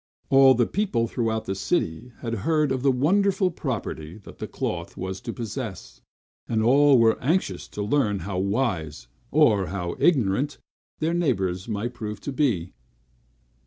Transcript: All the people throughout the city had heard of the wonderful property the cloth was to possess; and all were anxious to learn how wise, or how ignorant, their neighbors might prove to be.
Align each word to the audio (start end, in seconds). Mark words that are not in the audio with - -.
All 0.31 0.55
the 0.55 0.65
people 0.65 1.07
throughout 1.07 1.45
the 1.45 1.53
city 1.53 2.11
had 2.21 2.33
heard 2.41 2.71
of 2.71 2.81
the 2.81 2.91
wonderful 2.91 3.51
property 3.51 4.17
the 4.17 4.33
cloth 4.47 4.97
was 4.97 5.21
to 5.21 5.31
possess; 5.31 6.01
and 6.49 6.63
all 6.63 6.97
were 6.97 7.21
anxious 7.21 7.67
to 7.67 7.83
learn 7.83 8.21
how 8.21 8.39
wise, 8.39 9.07
or 9.29 9.67
how 9.67 9.95
ignorant, 9.99 10.57
their 10.97 11.13
neighbors 11.13 11.67
might 11.69 11.93
prove 11.93 12.19
to 12.21 12.31
be. 12.33 12.73